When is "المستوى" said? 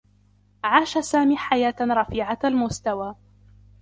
2.43-3.15